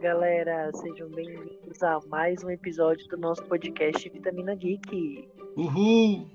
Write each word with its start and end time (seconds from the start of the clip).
galera, 0.00 0.70
sejam 0.72 1.10
bem-vindos 1.10 1.82
a 1.82 2.00
mais 2.08 2.42
um 2.42 2.48
episódio 2.48 3.06
do 3.08 3.18
nosso 3.18 3.44
podcast 3.44 4.08
Vitamina 4.08 4.54
Geek. 4.54 5.28
Uhul! 5.58 6.26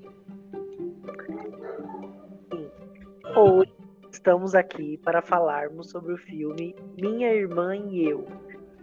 Hoje 3.35 3.74
estamos 4.12 4.53
aqui 4.53 4.99
para 4.99 5.20
falarmos 5.20 5.89
sobre 5.89 6.13
o 6.13 6.17
filme 6.17 6.75
Minha 7.01 7.33
Irmã 7.33 7.75
e 7.75 8.07
Eu, 8.07 8.28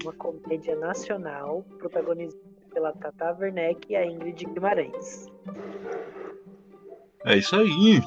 uma 0.02 0.12
comédia 0.14 0.74
nacional 0.74 1.64
protagonizada 1.78 2.42
pela 2.74 2.92
Tata 2.92 3.36
Werneck 3.38 3.86
e 3.88 3.94
a 3.94 4.04
Ingrid 4.04 4.44
Guimarães. 4.46 5.26
É 7.24 7.36
isso 7.36 7.54
aí! 7.54 8.00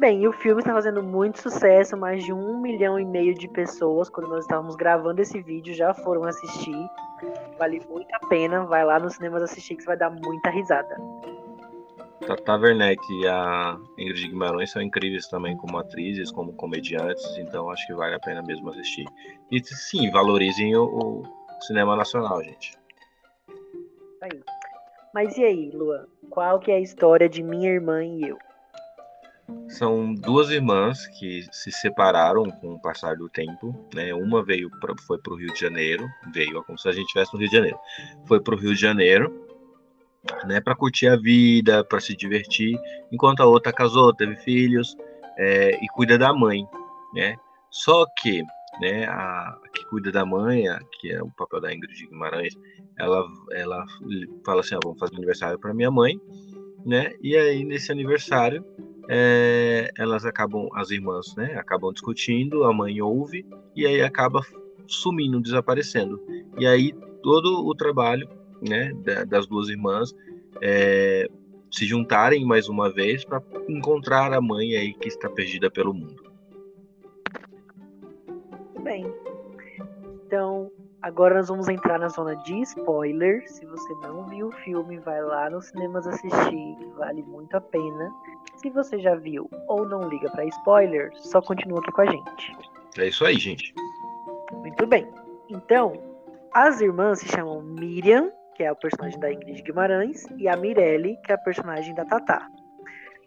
Bem, 0.00 0.22
e 0.22 0.26
o 0.26 0.32
filme 0.32 0.62
está 0.62 0.72
fazendo 0.72 1.02
muito 1.02 1.42
sucesso, 1.42 1.94
mais 1.94 2.24
de 2.24 2.32
um 2.32 2.58
milhão 2.58 2.98
e 2.98 3.04
meio 3.04 3.34
de 3.34 3.46
pessoas, 3.46 4.08
quando 4.08 4.30
nós 4.30 4.46
estávamos 4.46 4.74
gravando 4.74 5.20
esse 5.20 5.42
vídeo, 5.42 5.74
já 5.74 5.92
foram 5.92 6.24
assistir. 6.24 6.88
Vale 7.58 7.82
muito 7.86 8.08
a 8.14 8.26
pena, 8.26 8.64
vai 8.64 8.82
lá 8.82 8.98
nos 8.98 9.16
cinemas 9.16 9.42
assistir 9.42 9.76
que 9.76 9.82
você 9.82 9.88
vai 9.88 9.98
dar 9.98 10.08
muita 10.08 10.48
risada. 10.48 10.96
Tata 12.26 12.56
Werneck 12.56 13.02
e 13.20 13.28
a 13.28 13.78
Ingrid 13.98 14.28
Guimarães 14.28 14.70
são 14.70 14.80
incríveis 14.80 15.28
também 15.28 15.54
como 15.58 15.76
atrizes, 15.76 16.30
como 16.30 16.54
comediantes, 16.54 17.36
então 17.36 17.68
acho 17.68 17.86
que 17.86 17.92
vale 17.92 18.14
a 18.14 18.20
pena 18.20 18.40
mesmo 18.40 18.70
assistir. 18.70 19.04
E 19.52 19.62
sim, 19.62 20.10
valorizem 20.10 20.74
o, 20.76 20.86
o 20.86 21.22
cinema 21.60 21.94
nacional, 21.94 22.42
gente. 22.42 22.74
Aí. 24.22 24.40
Mas 25.12 25.36
e 25.36 25.44
aí, 25.44 25.70
Luan? 25.74 26.06
Qual 26.30 26.58
que 26.58 26.70
é 26.70 26.76
a 26.76 26.80
história 26.80 27.28
de 27.28 27.42
minha 27.42 27.68
irmã 27.68 28.02
e 28.02 28.30
eu? 28.30 28.38
São 29.68 30.14
duas 30.14 30.50
irmãs 30.50 31.06
que 31.18 31.44
se 31.52 31.70
separaram 31.70 32.44
com 32.44 32.74
o 32.74 32.80
passar 32.80 33.16
do 33.16 33.28
tempo, 33.28 33.88
né? 33.94 34.12
Uma 34.12 34.44
veio 34.44 34.68
pra, 34.80 34.94
foi 35.06 35.18
para 35.18 35.32
o 35.32 35.36
Rio 35.36 35.52
de 35.52 35.60
Janeiro, 35.60 36.08
veio 36.34 36.62
como 36.64 36.78
se 36.78 36.88
a 36.88 36.92
gente 36.92 37.06
estivesse 37.06 37.32
no 37.32 37.38
Rio 37.38 37.48
de 37.48 37.56
Janeiro. 37.56 37.78
Foi 38.26 38.40
para 38.40 38.54
o 38.54 38.58
Rio 38.58 38.74
de 38.74 38.80
Janeiro, 38.80 39.46
né? 40.44 40.60
Para 40.60 40.74
curtir 40.74 41.08
a 41.08 41.16
vida, 41.16 41.84
para 41.84 42.00
se 42.00 42.16
divertir, 42.16 42.78
enquanto 43.12 43.40
a 43.40 43.46
outra 43.46 43.72
casou, 43.72 44.12
teve 44.14 44.36
filhos 44.36 44.96
é, 45.36 45.72
e 45.82 45.86
cuida 45.88 46.18
da 46.18 46.32
mãe, 46.32 46.66
né? 47.14 47.36
Só 47.70 48.04
que, 48.18 48.42
né? 48.80 49.04
A 49.06 49.56
que 49.72 49.84
cuida 49.86 50.10
da 50.10 50.26
mãe, 50.26 50.68
a, 50.68 50.80
que 51.00 51.12
é 51.12 51.22
o 51.22 51.30
papel 51.30 51.60
da 51.60 51.72
Ingrid 51.72 52.06
Guimarães, 52.08 52.54
ela, 52.98 53.24
ela 53.52 53.86
fala 54.44 54.60
assim, 54.60 54.74
ah, 54.74 54.80
vamos 54.82 54.98
fazer 54.98 55.14
aniversário 55.14 55.58
para 55.58 55.72
minha 55.72 55.90
mãe, 55.90 56.20
né? 56.84 57.12
E 57.22 57.36
aí 57.36 57.64
nesse 57.64 57.92
aniversário 57.92 58.64
é, 59.08 59.90
elas 59.98 60.24
acabam, 60.24 60.68
as 60.74 60.90
irmãs, 60.90 61.34
né, 61.36 61.54
acabam 61.56 61.92
discutindo, 61.92 62.64
a 62.64 62.72
mãe 62.72 63.00
ouve 63.00 63.46
e 63.74 63.86
aí 63.86 64.02
acaba 64.02 64.40
sumindo, 64.86 65.40
desaparecendo. 65.40 66.20
E 66.58 66.66
aí 66.66 66.92
todo 67.22 67.66
o 67.66 67.74
trabalho, 67.74 68.28
né, 68.60 68.92
das 69.26 69.46
duas 69.46 69.68
irmãs 69.68 70.14
é, 70.60 71.28
se 71.70 71.86
juntarem 71.86 72.44
mais 72.44 72.68
uma 72.68 72.92
vez 72.92 73.24
para 73.24 73.42
encontrar 73.68 74.32
a 74.32 74.40
mãe 74.40 74.76
aí 74.76 74.92
que 74.94 75.08
está 75.08 75.28
perdida 75.28 75.70
pelo 75.70 75.94
mundo. 75.94 76.30
Bem, 78.82 79.06
então 80.26 80.70
Agora 81.02 81.36
nós 81.36 81.48
vamos 81.48 81.66
entrar 81.66 81.98
na 81.98 82.08
zona 82.08 82.36
de 82.36 82.60
spoiler. 82.60 83.48
Se 83.48 83.64
você 83.64 83.94
não 84.02 84.26
viu 84.26 84.48
o 84.48 84.52
filme, 84.52 84.98
vai 84.98 85.22
lá 85.22 85.48
nos 85.48 85.68
cinemas 85.68 86.06
assistir, 86.06 86.76
vale 86.94 87.22
muito 87.22 87.56
a 87.56 87.60
pena. 87.60 88.12
Se 88.56 88.68
você 88.68 88.98
já 88.98 89.14
viu 89.14 89.48
ou 89.66 89.86
não 89.86 90.10
liga 90.10 90.30
para 90.30 90.44
spoiler, 90.44 91.10
só 91.14 91.40
continua 91.40 91.80
aqui 91.80 91.90
com 91.90 92.02
a 92.02 92.06
gente. 92.06 92.56
É 92.98 93.08
isso 93.08 93.24
aí, 93.24 93.38
gente. 93.38 93.72
Muito 94.52 94.86
bem. 94.86 95.10
Então, 95.48 95.94
as 96.52 96.82
irmãs 96.82 97.20
se 97.20 97.28
chamam 97.28 97.62
Miriam, 97.62 98.30
que 98.54 98.62
é 98.62 98.68
a 98.68 98.74
personagem 98.74 99.18
da 99.18 99.32
Ingrid 99.32 99.62
Guimarães, 99.62 100.26
e 100.36 100.48
a 100.48 100.56
Mirelle, 100.56 101.16
que 101.24 101.32
é 101.32 101.34
a 101.34 101.38
personagem 101.38 101.94
da 101.94 102.04
Tatá. 102.04 102.46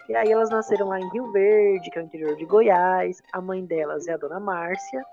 E 0.08 0.16
aí 0.16 0.32
elas 0.32 0.52
nasceram 0.52 0.90
lá 0.90 1.00
em 1.00 1.10
Rio 1.10 1.32
Verde, 1.32 1.90
que 1.90 1.98
é 1.98 2.02
o 2.04 2.06
interior 2.06 2.36
de 2.36 2.46
Goiás. 2.46 3.20
A 3.32 3.42
mãe 3.42 3.66
delas 3.66 4.08
é 4.08 4.14
a 4.14 4.18
dona 4.18 4.40
Márcia 4.40 5.04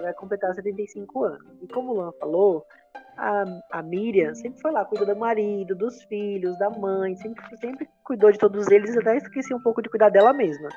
vai 0.00 0.14
completar 0.14 0.54
75 0.54 1.24
anos. 1.24 1.62
E 1.62 1.68
como 1.68 1.92
o 1.92 1.94
Luan 1.94 2.12
falou, 2.18 2.64
a, 3.16 3.44
a 3.70 3.82
Miriam 3.82 4.34
sempre 4.34 4.60
foi 4.60 4.70
lá, 4.70 4.84
cuidou 4.84 5.06
do 5.06 5.16
marido, 5.16 5.74
dos 5.74 6.02
filhos, 6.04 6.58
da 6.58 6.70
mãe, 6.70 7.16
sempre, 7.16 7.56
sempre 7.56 7.88
cuidou 8.04 8.30
de 8.30 8.38
todos 8.38 8.68
eles, 8.68 8.96
até 8.96 9.16
esqueci 9.16 9.52
um 9.52 9.62
pouco 9.62 9.82
de 9.82 9.88
cuidar 9.88 10.08
dela 10.10 10.32
mesma. 10.32 10.68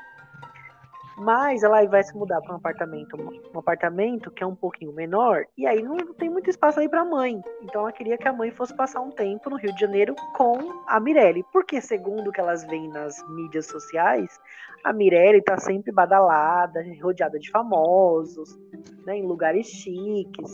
Mas 1.18 1.64
ela 1.64 1.86
vai 1.86 2.04
se 2.04 2.16
mudar 2.16 2.42
para 2.42 2.54
um 2.54 2.58
apartamento, 2.58 3.18
um 3.54 3.60
apartamento 3.60 4.32
que 4.32 4.44
é 4.44 4.48
um 4.48 4.56
pouquinho 4.56 4.94
menor, 4.94 5.46
e 5.58 5.68
aí 5.68 5.82
não 5.82 5.98
tem 6.14 6.30
muito 6.30 6.50
espaço 6.50 6.80
aí 6.80 6.90
para 6.90 7.02
a 7.02 7.06
mãe. 7.06 7.42
Então 7.62 7.82
ela 7.82 7.92
queria 7.92 8.18
que 8.18 8.28
a 8.28 8.34
mãe 8.34 8.52
fosse 8.52 8.76
passar 8.76 9.02
um 9.02 9.12
tempo 9.12 9.50
no 9.50 9.58
Rio 9.58 9.74
de 9.74 9.80
Janeiro 9.80 10.16
com 10.36 10.84
a 10.88 11.00
Mirelle, 11.00 11.46
porque 11.52 11.82
segundo 11.82 12.30
o 12.30 12.32
que 12.32 12.40
elas 12.40 12.64
veem 12.66 12.90
nas 12.90 13.24
mídias 13.30 13.68
sociais, 13.68 14.40
a 14.84 14.92
Mirelle 14.92 15.40
está 15.40 15.58
sempre 15.58 15.92
badalada, 15.92 16.84
rodeada 17.02 17.38
de 17.38 17.50
famosos, 17.52 18.58
né, 19.06 19.18
em 19.18 19.26
lugares 19.26 19.68
chiques. 19.68 20.52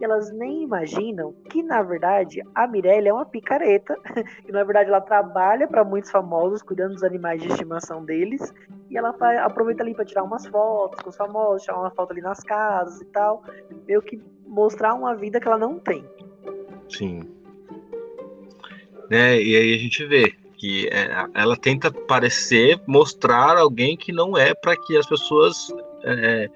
E 0.00 0.04
elas 0.04 0.30
nem 0.32 0.62
imaginam 0.62 1.32
que, 1.50 1.60
na 1.60 1.82
verdade, 1.82 2.40
a 2.54 2.68
Mirelle 2.68 3.08
é 3.08 3.12
uma 3.12 3.26
picareta, 3.26 3.96
que 4.44 4.52
na 4.52 4.62
verdade 4.62 4.88
ela 4.88 5.00
trabalha 5.00 5.66
para 5.66 5.84
muitos 5.84 6.10
famosos, 6.10 6.62
cuidando 6.62 6.94
dos 6.94 7.02
animais 7.02 7.42
de 7.42 7.48
estimação 7.48 8.04
deles, 8.04 8.52
e 8.90 8.96
ela 8.96 9.12
vai, 9.12 9.36
aproveita 9.36 9.82
ali 9.82 9.94
para 9.94 10.04
tirar 10.04 10.22
umas 10.22 10.46
fotos 10.46 11.00
com 11.02 11.10
os 11.10 11.16
famosos, 11.16 11.62
tirar 11.62 11.78
uma 11.78 11.90
foto 11.90 12.12
ali 12.12 12.20
nas 12.20 12.40
casas 12.40 13.00
e 13.00 13.04
tal, 13.06 13.42
meio 13.86 14.02
que 14.02 14.20
mostrar 14.46 14.94
uma 14.94 15.14
vida 15.14 15.40
que 15.40 15.46
ela 15.46 15.58
não 15.58 15.78
tem. 15.78 16.04
Sim. 16.88 17.20
Né, 19.10 19.40
e 19.40 19.56
aí 19.56 19.74
a 19.74 19.78
gente 19.78 20.04
vê 20.06 20.34
que 20.58 20.88
é, 20.88 21.08
ela 21.34 21.56
tenta 21.56 21.90
parecer, 21.90 22.80
mostrar 22.86 23.56
alguém 23.56 23.96
que 23.96 24.12
não 24.12 24.36
é 24.36 24.54
para 24.54 24.76
que 24.76 24.96
as 24.96 25.06
pessoas 25.06 25.72
é, 26.02 26.50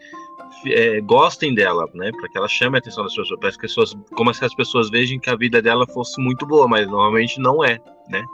é, 0.67 1.01
gostem 1.01 1.55
dela, 1.55 1.89
né? 1.95 2.11
Para 2.11 2.29
que 2.29 2.37
ela 2.37 2.49
chame 2.49 2.77
a 2.77 2.79
atenção 2.79 3.05
das 3.05 3.15
pessoas, 3.15 3.39
para 3.39 3.49
que 3.51 3.55
as 3.55 3.57
pessoas, 3.57 3.97
como 4.15 4.35
se 4.35 4.45
as 4.45 4.55
pessoas 4.55 4.91
vejam 4.91 5.19
que 5.19 5.31
a 5.31 5.37
vida 5.37 5.63
dela 5.63 5.87
fosse 5.87 6.21
muito 6.21 6.45
boa, 6.45 6.69
mas 6.69 6.87
normalmente 6.87 7.41
não 7.41 7.65
é, 7.65 7.81
né? 8.09 8.25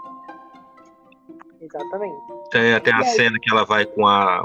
Exatamente. 1.61 2.38
Tem 2.51 2.75
até 2.75 2.93
a 2.93 3.03
cena 3.05 3.39
que 3.41 3.51
ela 3.51 3.65
vai 3.65 3.85
com 3.85 4.07
a. 4.07 4.45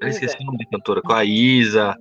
Eu 0.00 0.08
esqueci 0.08 0.36
é. 0.36 0.42
o 0.42 0.46
nome 0.46 0.58
da 0.58 0.70
cantora, 0.70 1.02
com 1.02 1.12
a 1.12 1.24
Isa, 1.24 1.94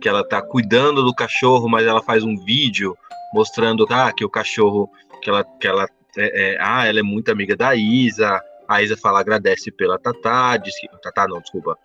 que 0.00 0.08
ela 0.08 0.26
tá 0.26 0.42
cuidando 0.42 1.02
do 1.02 1.14
cachorro, 1.14 1.68
mas 1.68 1.86
ela 1.86 2.02
faz 2.02 2.24
um 2.24 2.36
vídeo 2.36 2.96
mostrando 3.32 3.86
ah, 3.90 4.12
que 4.12 4.24
o 4.24 4.30
cachorro 4.30 4.90
que 5.22 5.30
ela, 5.30 5.44
que 5.60 5.66
ela 5.66 5.88
é, 6.16 6.54
é, 6.54 6.58
ah, 6.60 6.86
ela 6.86 7.00
é 7.00 7.02
muito 7.02 7.30
amiga 7.30 7.56
da 7.56 7.74
Isa. 7.74 8.40
A 8.68 8.82
Isa 8.82 8.96
fala, 8.96 9.20
agradece 9.20 9.70
pela 9.70 9.98
Tatá, 9.98 10.56
diz 10.56 10.78
que. 10.78 10.88
Tatá 11.02 11.26
não, 11.28 11.40
desculpa. 11.40 11.76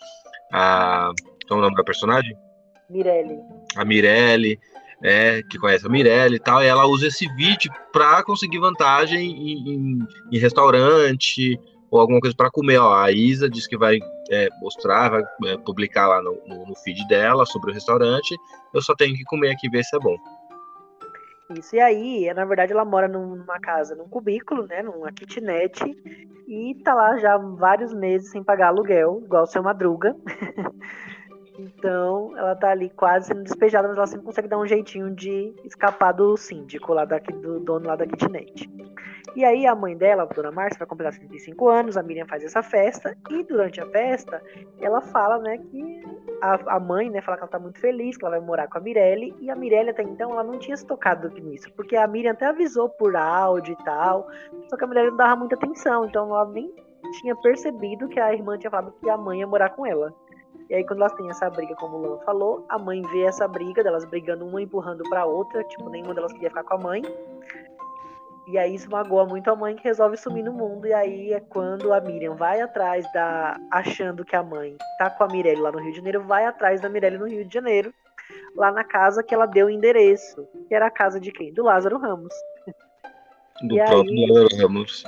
A, 0.51 1.11
qual 1.47 1.59
é 1.59 1.61
o 1.61 1.65
nome 1.65 1.75
da 1.75 1.83
personagem? 1.83 2.35
Mirelle. 2.89 3.39
A 3.75 3.85
Mirelle, 3.85 4.59
é, 5.03 5.41
que 5.43 5.57
conhece 5.57 5.85
a 5.85 5.89
Mirelle 5.89 6.35
e 6.35 6.39
tal, 6.39 6.63
e 6.63 6.67
ela 6.67 6.85
usa 6.85 7.07
esse 7.07 7.27
vídeo 7.35 7.71
para 7.91 8.23
conseguir 8.23 8.59
vantagem 8.59 9.19
em, 9.19 9.73
em, 9.73 9.99
em, 10.31 10.39
restaurante 10.39 11.59
ou 11.91 11.99
alguma 11.99 12.19
coisa 12.19 12.35
para 12.35 12.51
comer. 12.51 12.77
Ó, 12.77 12.93
a 12.93 13.11
Isa 13.11 13.49
diz 13.49 13.67
que 13.67 13.77
vai 13.77 13.99
é, 14.29 14.49
mostrar, 14.61 15.09
vai 15.09 15.23
é, 15.45 15.57
publicar 15.57 16.07
lá 16.07 16.21
no, 16.21 16.37
no, 16.47 16.65
no, 16.67 16.75
feed 16.75 17.07
dela 17.07 17.45
sobre 17.45 17.71
o 17.71 17.73
restaurante. 17.73 18.35
Eu 18.73 18.81
só 18.81 18.95
tenho 18.95 19.15
que 19.15 19.23
comer 19.25 19.51
aqui 19.51 19.67
e 19.67 19.69
ver 19.69 19.83
se 19.83 19.95
é 19.95 19.99
bom. 19.99 20.15
Isso, 21.57 21.75
e 21.75 21.79
aí, 21.79 22.31
na 22.35 22.45
verdade, 22.45 22.73
ela 22.73 22.85
mora 22.85 23.07
numa 23.07 23.59
casa, 23.59 23.95
num 23.95 24.07
cubículo, 24.07 24.67
né, 24.67 24.83
numa 24.83 25.11
kitnet, 25.11 25.83
e 26.47 26.75
tá 26.83 26.93
lá 26.93 27.17
já 27.17 27.37
vários 27.37 27.91
meses 27.91 28.29
sem 28.29 28.43
pagar 28.43 28.67
aluguel, 28.67 29.21
igual 29.25 29.47
seu 29.47 29.63
Madruga. 29.63 30.15
Então, 31.61 32.37
ela 32.37 32.55
tá 32.55 32.69
ali 32.69 32.89
quase 32.89 33.27
sendo 33.27 33.43
despejada, 33.43 33.85
mas 33.89 33.97
ela 33.97 34.07
sempre 34.07 34.25
consegue 34.25 34.47
dar 34.47 34.57
um 34.57 34.65
jeitinho 34.65 35.13
de 35.13 35.53
escapar 35.65 36.13
do 36.13 36.37
síndico 36.37 36.93
lá 36.93 37.03
daqui, 37.03 37.33
do 37.33 37.59
dono 37.59 37.85
lá 37.85 37.97
da 37.97 38.07
kitnet. 38.07 38.69
E 39.35 39.45
aí 39.45 39.65
a 39.65 39.75
mãe 39.75 39.95
dela, 39.95 40.23
a 40.23 40.25
dona 40.25 40.51
Márcia, 40.51 40.79
vai 40.79 40.87
completar 40.87 41.17
35 41.17 41.69
anos, 41.69 41.97
a 41.97 42.03
Miriam 42.03 42.25
faz 42.25 42.43
essa 42.43 42.63
festa, 42.63 43.15
e 43.29 43.43
durante 43.43 43.79
a 43.79 43.85
festa, 43.87 44.41
ela 44.81 45.01
fala, 45.01 45.37
né, 45.39 45.57
que 45.57 46.03
a, 46.41 46.75
a 46.75 46.79
mãe, 46.79 47.09
né, 47.09 47.21
fala 47.21 47.37
que 47.37 47.43
ela 47.43 47.51
tá 47.51 47.59
muito 47.59 47.79
feliz, 47.79 48.17
que 48.17 48.25
ela 48.25 48.37
vai 48.37 48.45
morar 48.45 48.67
com 48.67 48.77
a 48.77 48.81
Mirelle, 48.81 49.35
e 49.39 49.49
a 49.49 49.55
Mirelle 49.55 49.91
até 49.91 50.03
então, 50.03 50.31
ela 50.31 50.43
não 50.43 50.57
tinha 50.57 50.75
se 50.75 50.85
tocado 50.85 51.29
nisso, 51.29 51.71
porque 51.73 51.95
a 51.95 52.07
Miriam 52.07 52.31
até 52.31 52.45
avisou 52.45 52.89
por 52.89 53.15
áudio 53.15 53.75
e 53.79 53.83
tal, 53.83 54.27
só 54.69 54.77
que 54.77 54.83
a 54.83 54.87
Mirelle 54.87 55.11
não 55.11 55.17
dava 55.17 55.35
muita 55.35 55.55
atenção, 55.55 56.05
então 56.05 56.29
ela 56.29 56.45
nem 56.49 56.73
tinha 57.19 57.35
percebido 57.35 58.07
que 58.07 58.19
a 58.19 58.33
irmã 58.33 58.57
tinha 58.57 58.69
falado 58.69 58.93
que 59.01 59.09
a 59.09 59.17
mãe 59.17 59.39
ia 59.39 59.47
morar 59.47 59.69
com 59.69 59.85
ela. 59.85 60.13
E 60.69 60.75
aí, 60.75 60.85
quando 60.85 60.99
elas 60.99 61.13
têm 61.13 61.27
essa 61.29 61.49
briga, 61.49 61.75
como 61.75 61.97
o 61.97 62.01
Luan 62.01 62.19
falou, 62.19 62.63
a 62.69 62.77
mãe 62.77 63.01
vê 63.01 63.23
essa 63.23 63.47
briga, 63.47 63.83
delas 63.83 64.05
brigando 64.05 64.45
uma 64.45 64.61
empurrando 64.61 65.03
pra 65.09 65.25
outra, 65.25 65.63
tipo, 65.63 65.89
nenhuma 65.89 66.13
delas 66.13 66.31
queria 66.31 66.49
ficar 66.49 66.63
com 66.63 66.75
a 66.75 66.77
mãe. 66.77 67.01
E 68.51 68.57
aí 68.57 68.75
isso 68.75 68.89
magoa 68.89 69.25
muito 69.25 69.49
a 69.49 69.55
mãe 69.55 69.75
que 69.75 69.83
resolve 69.83 70.17
sumir 70.17 70.43
no 70.43 70.51
mundo. 70.51 70.87
E 70.87 70.93
aí 70.93 71.33
é 71.33 71.39
quando 71.39 71.93
a 71.93 72.01
Miriam 72.01 72.35
vai 72.35 72.61
atrás 72.61 73.05
da. 73.13 73.57
achando 73.71 74.25
que 74.25 74.35
a 74.35 74.43
mãe 74.43 74.75
tá 74.97 75.09
com 75.09 75.23
a 75.23 75.27
Mirelle 75.27 75.61
lá 75.61 75.71
no 75.71 75.79
Rio 75.79 75.91
de 75.91 75.97
Janeiro, 75.97 76.23
vai 76.23 76.45
atrás 76.45 76.81
da 76.81 76.89
Mirelle 76.89 77.17
no 77.17 77.27
Rio 77.27 77.45
de 77.45 77.53
Janeiro. 77.53 77.93
lá 78.55 78.71
na 78.71 78.83
casa 78.83 79.23
que 79.23 79.33
ela 79.33 79.45
deu 79.45 79.67
o 79.67 79.69
endereço, 79.69 80.47
que 80.67 80.75
era 80.75 80.87
a 80.87 80.91
casa 80.91 81.19
de 81.19 81.31
quem? 81.31 81.53
Do 81.53 81.63
Lázaro 81.63 81.97
Ramos. 81.97 82.33
Do 83.61 83.75
e 83.75 83.85
próprio 83.85 84.11
aí... 84.11 84.31
Lázaro 84.31 84.57
Ramos. 84.57 85.03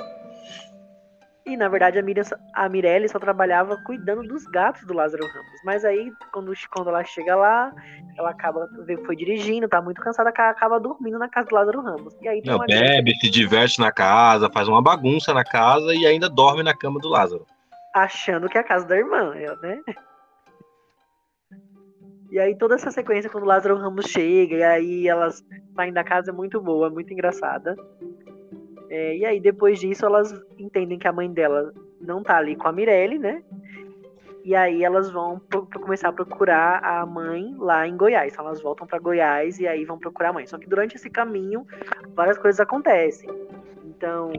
E 1.46 1.58
na 1.58 1.68
verdade 1.68 1.98
a, 1.98 2.04
Miriam, 2.04 2.24
a 2.54 2.70
Mirelle 2.70 3.10
só 3.10 3.18
trabalhava 3.18 3.76
cuidando 3.84 4.22
dos 4.24 4.46
gatos 4.46 4.86
do 4.86 4.94
Lázaro 4.94 5.26
Ramos. 5.26 5.62
Mas 5.66 5.84
aí, 5.84 6.12
quando, 6.32 6.54
quando 6.72 6.90
ela 6.90 7.04
chega 7.04 7.36
lá, 7.36 7.74
ela 8.18 8.30
acaba, 8.30 8.70
foi 9.06 9.16
dirigindo, 9.16 9.68
tá 9.68 9.82
muito 9.82 10.02
cansada, 10.02 10.30
acaba 10.30 10.80
dormindo 10.80 11.18
na 11.18 11.28
casa 11.28 11.50
do 11.50 11.56
Lázaro 11.56 11.82
Ramos. 11.82 12.16
E 12.22 12.28
aí 12.28 12.42
Não, 12.46 12.60
bebe, 12.60 13.16
se 13.16 13.30
diverte 13.30 13.80
na 13.80 13.92
casa, 13.92 14.52
faz 14.52 14.68
uma 14.68 14.82
bagunça 14.82 15.34
na 15.34 15.44
casa 15.44 15.96
e 15.96 16.06
ainda 16.06 16.30
dorme 16.30 16.62
na 16.62 16.76
cama 16.76 17.00
do 17.00 17.10
Lázaro. 17.10 17.46
Achando 17.94 18.48
que 18.48 18.58
é 18.58 18.62
a 18.62 18.64
casa 18.64 18.86
da 18.86 18.98
irmã, 18.98 19.34
né? 19.62 19.82
E 22.32 22.40
aí 22.40 22.56
toda 22.56 22.76
essa 22.76 22.92
sequência 22.92 23.30
quando 23.30 23.44
o 23.44 23.48
Lázaro 23.48 23.76
Ramos 23.76 24.06
chega, 24.06 24.56
e 24.56 24.64
aí 24.64 25.08
elas 25.08 25.44
saem 25.76 25.92
da 25.92 26.04
casa 26.04 26.32
é 26.32 26.34
muito 26.34 26.62
boa, 26.62 26.90
muito 26.90 27.12
engraçada. 27.12 27.76
É, 28.94 29.16
e 29.16 29.26
aí, 29.26 29.40
depois 29.40 29.80
disso, 29.80 30.06
elas 30.06 30.34
entendem 30.60 31.00
que 31.00 31.08
a 31.08 31.14
mãe 31.14 31.32
dela 31.32 31.74
não 32.02 32.22
tá 32.22 32.36
ali 32.36 32.58
com 32.58 32.68
a 32.68 32.74
Mirelle, 32.74 33.18
né? 33.18 33.42
E 34.44 34.54
aí 34.54 34.84
elas 34.84 35.10
vão 35.10 35.40
começar 35.82 36.10
a 36.10 36.14
procurar 36.14 36.84
a 36.84 37.06
mãe 37.06 37.56
lá 37.58 37.88
em 37.88 37.96
Goiás. 37.96 38.34
Então 38.34 38.46
elas 38.46 38.62
voltam 38.62 38.86
para 38.86 39.00
Goiás 39.00 39.60
e 39.60 39.68
aí 39.68 39.86
vão 39.86 39.98
procurar 39.98 40.30
a 40.30 40.34
mãe. 40.34 40.46
Só 40.46 40.58
que 40.58 40.68
durante 40.68 40.98
esse 40.98 41.10
caminho, 41.10 41.66
várias 42.14 42.38
coisas 42.38 42.60
acontecem. 42.60 43.30
Então, 43.86 44.34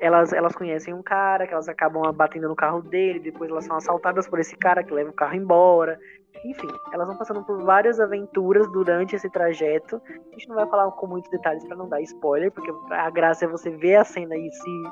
elas, 0.00 0.32
elas 0.32 0.54
conhecem 0.54 0.94
um 0.94 1.02
cara, 1.02 1.46
que 1.46 1.52
elas 1.52 1.68
acabam 1.68 2.10
batendo 2.10 2.48
no 2.48 2.56
carro 2.56 2.80
dele, 2.80 3.18
depois 3.18 3.50
elas 3.50 3.66
são 3.66 3.76
assaltadas 3.76 4.26
por 4.26 4.38
esse 4.38 4.56
cara 4.56 4.82
que 4.82 4.94
leva 4.94 5.10
o 5.10 5.14
carro 5.14 5.34
embora. 5.34 6.00
Enfim, 6.44 6.68
elas 6.92 7.06
vão 7.06 7.16
passando 7.16 7.44
por 7.44 7.62
várias 7.62 8.00
aventuras 8.00 8.70
durante 8.72 9.14
esse 9.14 9.28
trajeto. 9.28 10.00
A 10.08 10.32
gente 10.32 10.48
não 10.48 10.56
vai 10.56 10.66
falar 10.66 10.90
com 10.92 11.06
muitos 11.06 11.30
detalhes 11.30 11.64
para 11.64 11.76
não 11.76 11.88
dar 11.88 12.00
spoiler, 12.00 12.50
porque 12.50 12.72
a 12.90 13.10
graça 13.10 13.44
é 13.44 13.48
você 13.48 13.70
ver 13.70 13.96
a 13.96 14.04
cena 14.04 14.36
e 14.36 14.50
se 14.50 14.82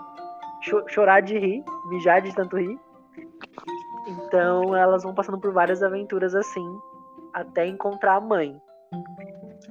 chorar 0.89 1.21
de 1.21 1.39
rir, 1.39 1.65
mijar 1.87 2.21
de 2.21 2.35
tanto 2.35 2.57
rir. 2.57 2.79
Então 4.07 4.77
elas 4.77 5.03
vão 5.03 5.15
passando 5.15 5.39
por 5.39 5.53
várias 5.53 5.83
aventuras 5.83 6.35
assim, 6.35 6.67
até 7.33 7.67
encontrar 7.67 8.17
a 8.17 8.21
mãe. 8.21 8.61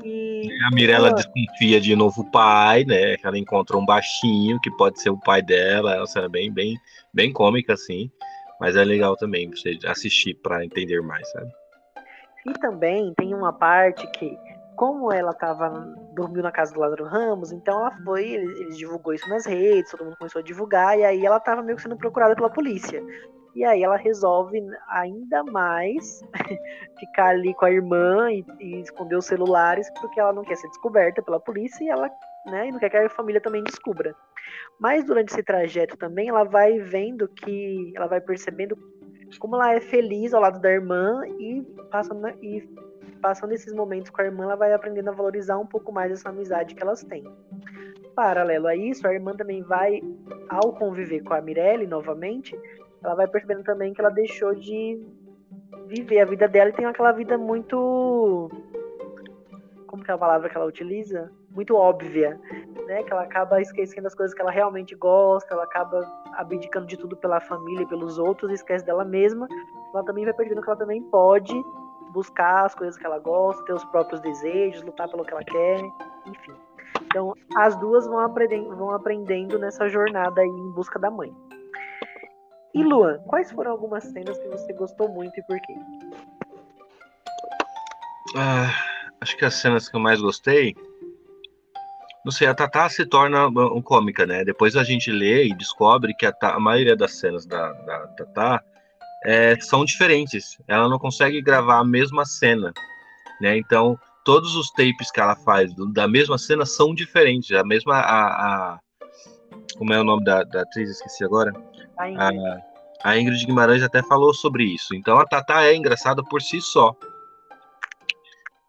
E 0.03 0.49
a 0.65 0.71
Mirella 0.73 1.07
ela... 1.07 1.15
desconfia 1.15 1.81
de 1.81 1.95
novo 1.95 2.21
o 2.21 2.31
pai, 2.31 2.83
né? 2.85 3.15
Ela 3.23 3.37
encontra 3.37 3.77
um 3.77 3.85
baixinho 3.85 4.59
que 4.61 4.69
pode 4.71 5.01
ser 5.01 5.09
o 5.09 5.19
pai 5.19 5.41
dela. 5.41 5.95
É 5.95 5.97
uma 5.97 6.07
cena 6.07 6.29
bem, 6.29 6.51
bem, 6.51 6.77
bem 7.13 7.33
cômica, 7.33 7.73
assim. 7.73 8.11
Mas 8.59 8.75
é 8.75 8.83
legal 8.83 9.15
também 9.15 9.49
você 9.49 9.77
assistir 9.85 10.33
para 10.35 10.65
entender 10.65 11.01
mais, 11.01 11.29
sabe? 11.31 11.51
E 12.45 12.53
também 12.53 13.13
tem 13.15 13.33
uma 13.33 13.51
parte 13.51 14.07
que, 14.11 14.37
como 14.75 15.11
ela 15.11 15.33
tava 15.33 15.69
dormiu 16.13 16.41
na 16.41 16.51
casa 16.51 16.73
do 16.73 16.79
Lázaro 16.79 17.05
Ramos, 17.05 17.51
então 17.51 17.79
ela 17.79 17.91
foi, 18.03 18.23
ele, 18.23 18.61
ele, 18.61 18.75
divulgou 18.75 19.13
isso 19.13 19.27
nas 19.29 19.45
redes, 19.45 19.91
todo 19.91 20.05
mundo 20.05 20.17
começou 20.17 20.39
a 20.39 20.43
divulgar, 20.43 20.97
e 20.97 21.03
aí 21.03 21.25
ela 21.25 21.39
tava 21.39 21.61
meio 21.61 21.75
que 21.75 21.83
sendo 21.83 21.97
procurada 21.97 22.35
pela 22.35 22.49
polícia. 22.49 23.03
E 23.53 23.65
aí 23.65 23.83
ela 23.83 23.97
resolve 23.97 24.63
ainda 24.87 25.43
mais 25.43 26.21
ficar 26.99 27.29
ali 27.29 27.53
com 27.55 27.65
a 27.65 27.71
irmã 27.71 28.31
e, 28.31 28.45
e, 28.59 28.81
esconder 28.81 29.17
os 29.17 29.25
celulares, 29.25 29.89
porque 29.99 30.19
ela 30.19 30.31
não 30.31 30.43
quer 30.43 30.55
ser 30.55 30.67
descoberta 30.69 31.21
pela 31.21 31.39
polícia 31.39 31.83
e 31.83 31.89
ela 31.89 32.09
né, 32.45 32.67
e 32.67 32.71
não 32.71 32.79
quer 32.79 32.89
que 32.89 32.97
a 32.97 33.09
família 33.09 33.41
também 33.41 33.63
descubra. 33.63 34.15
Mas 34.79 35.03
durante 35.05 35.29
esse 35.29 35.43
trajeto 35.43 35.97
também 35.97 36.29
ela 36.29 36.43
vai 36.43 36.79
vendo 36.79 37.27
que 37.27 37.91
ela 37.95 38.07
vai 38.07 38.21
percebendo 38.21 38.77
como 39.39 39.55
ela 39.55 39.73
é 39.73 39.81
feliz 39.81 40.33
ao 40.33 40.41
lado 40.41 40.59
da 40.61 40.71
irmã 40.71 41.21
e 41.39 41.61
passando, 41.91 42.27
e 42.41 42.61
passando 43.21 43.51
esses 43.51 43.73
momentos 43.73 44.09
com 44.09 44.21
a 44.21 44.25
irmã, 44.25 44.45
ela 44.45 44.55
vai 44.55 44.73
aprendendo 44.73 45.09
a 45.09 45.13
valorizar 45.13 45.57
um 45.57 45.65
pouco 45.65 45.91
mais 45.91 46.11
essa 46.11 46.29
amizade 46.29 46.75
que 46.75 46.81
elas 46.81 47.03
têm. 47.03 47.25
Paralelo 48.15 48.67
a 48.67 48.75
isso, 48.75 49.05
a 49.07 49.13
irmã 49.13 49.35
também 49.35 49.61
vai, 49.61 50.01
ao 50.49 50.73
conviver 50.73 51.21
com 51.23 51.33
a 51.33 51.41
Mirelle 51.41 51.85
novamente, 51.85 52.57
ela 53.03 53.15
vai 53.15 53.27
percebendo 53.27 53.63
também 53.63 53.93
que 53.93 54.01
ela 54.01 54.09
deixou 54.09 54.55
de 54.55 54.99
viver 55.87 56.19
a 56.19 56.25
vida 56.25 56.47
dela 56.47 56.69
e 56.69 56.73
tem 56.73 56.85
aquela 56.85 57.11
vida 57.11 57.37
muito. 57.37 58.49
Como 59.85 60.03
que 60.03 60.11
é 60.11 60.13
a 60.13 60.17
palavra 60.17 60.49
que 60.49 60.57
ela 60.57 60.65
utiliza? 60.65 61.31
Muito 61.51 61.75
óbvia, 61.75 62.39
né? 62.87 63.03
Que 63.03 63.13
ela 63.13 63.23
acaba 63.23 63.61
esquecendo 63.61 64.07
as 64.07 64.15
coisas 64.15 64.33
que 64.33 64.41
ela 64.41 64.51
realmente 64.51 64.95
gosta, 64.95 65.53
ela 65.53 65.63
acaba 65.63 66.01
abdicando 66.33 66.87
de 66.87 66.97
tudo 66.97 67.15
pela 67.15 67.39
família 67.39 67.83
e 67.83 67.87
pelos 67.87 68.17
outros, 68.17 68.51
esquece 68.51 68.85
dela 68.85 69.05
mesma. 69.05 69.47
Ela 69.93 70.03
também 70.03 70.25
vai 70.25 70.33
percebendo 70.33 70.63
que 70.63 70.69
ela 70.69 70.79
também 70.79 71.03
pode 71.03 71.53
buscar 72.11 72.65
as 72.65 72.73
coisas 72.73 72.97
que 72.97 73.05
ela 73.05 73.19
gosta, 73.19 73.63
ter 73.65 73.73
os 73.73 73.83
próprios 73.85 74.21
desejos, 74.21 74.81
lutar 74.81 75.09
pelo 75.09 75.23
que 75.23 75.31
ela 75.31 75.43
quer, 75.43 75.79
enfim. 76.25 76.53
Então, 77.03 77.33
as 77.55 77.75
duas 77.77 78.07
vão 78.07 78.19
aprendendo, 78.19 78.75
vão 78.75 78.91
aprendendo 78.91 79.59
nessa 79.59 79.87
jornada 79.87 80.41
aí 80.41 80.47
em 80.47 80.71
busca 80.71 80.97
da 80.97 81.11
mãe. 81.11 81.33
E 82.73 82.83
Luan, 82.83 83.19
quais 83.27 83.51
foram 83.51 83.71
algumas 83.71 84.03
cenas 84.03 84.37
que 84.37 84.47
você 84.47 84.73
gostou 84.73 85.09
muito 85.09 85.37
e 85.39 85.43
por 85.43 85.59
quê? 85.59 85.75
Ah, 88.35 88.69
acho 89.21 89.37
que 89.37 89.45
as 89.45 89.55
cenas 89.55 89.89
que 89.89 89.95
eu 89.95 89.99
mais 89.99 90.21
gostei. 90.21 90.75
Não 92.27 92.31
sei, 92.33 92.45
a 92.45 92.53
Tatá 92.53 92.89
se 92.89 93.05
torna 93.05 93.47
um 93.47 93.81
cômica, 93.81 94.25
né? 94.25 94.43
Depois 94.43 94.75
a 94.75 94.83
gente 94.83 95.09
lê 95.09 95.45
e 95.45 95.55
descobre 95.55 96.13
que 96.13 96.25
a, 96.25 96.33
a 96.41 96.59
maioria 96.59 96.93
das 96.93 97.13
cenas 97.13 97.45
da, 97.45 97.71
da 97.71 98.07
Tatá 98.07 98.61
é, 99.23 99.57
são 99.61 99.85
diferentes. 99.85 100.57
Ela 100.67 100.89
não 100.89 100.99
consegue 100.99 101.41
gravar 101.41 101.79
a 101.79 101.85
mesma 101.85 102.25
cena, 102.25 102.73
né? 103.39 103.57
Então, 103.57 103.97
todos 104.25 104.57
os 104.57 104.69
tapes 104.71 105.09
que 105.09 105.21
ela 105.21 105.37
faz 105.37 105.73
da 105.93 106.05
mesma 106.05 106.37
cena 106.37 106.65
são 106.65 106.93
diferentes. 106.93 107.49
A 107.55 107.63
mesma. 107.63 107.95
A, 107.95 108.25
a 108.73 108.79
como 109.77 109.93
é 109.93 110.01
o 110.01 110.03
nome 110.03 110.25
da, 110.25 110.43
da 110.43 110.63
atriz? 110.63 110.89
Esqueci 110.89 111.23
agora. 111.23 111.53
A 111.97 112.09
Ingrid. 112.09 112.61
A, 113.05 113.09
a 113.09 113.17
Ingrid 113.17 113.45
Guimarães 113.45 113.83
até 113.83 114.03
falou 114.03 114.33
sobre 114.33 114.65
isso. 114.65 114.93
Então 114.93 115.17
a 115.17 115.23
Tata 115.25 115.63
é 115.63 115.73
engraçada 115.73 116.21
por 116.25 116.41
si 116.41 116.59
só. 116.59 116.93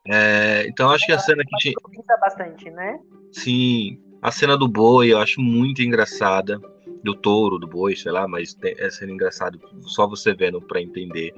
É, 0.07 0.65
então 0.69 0.93
acho 0.93 1.05
que 1.05 1.13
a 1.13 1.19
cena 1.19 1.43
que 1.45 1.57
tinha. 1.57 1.75
bastante, 2.21 2.71
né? 2.71 3.01
Sim. 3.33 3.99
A 4.21 4.33
cena 4.33 4.57
do 4.57 4.69
boi 4.69 5.13
eu 5.13 5.19
acho 5.19 5.41
muito 5.41 5.83
engraçada. 5.83 6.61
Do 7.03 7.15
touro, 7.15 7.59
do 7.59 7.67
boi, 7.67 7.95
sei 7.95 8.11
lá, 8.11 8.27
mas 8.27 8.57
é 8.63 8.91
sendo 8.91 9.13
engraçado 9.13 9.61
só 9.83 10.07
você 10.07 10.35
vendo 10.35 10.61
para 10.61 10.83
entender. 10.83 11.33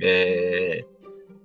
É, 0.00 0.84